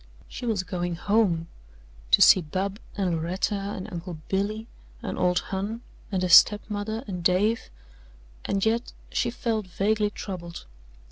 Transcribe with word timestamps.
She 0.27 0.47
was 0.47 0.63
going 0.63 0.95
home 0.95 1.47
to 2.09 2.23
see 2.23 2.41
Bub 2.41 2.79
and 2.97 3.11
Loretta 3.13 3.53
and 3.53 3.87
Uncle 3.93 4.17
Billy 4.29 4.65
and 5.03 5.15
"old 5.15 5.41
Hon" 5.51 5.81
and 6.11 6.23
her 6.23 6.27
step 6.27 6.61
mother 6.67 7.03
and 7.05 7.23
Dave, 7.23 7.69
and 8.43 8.65
yet 8.65 8.93
she 9.11 9.29
felt 9.29 9.67
vaguely 9.67 10.09
troubled. 10.09 10.65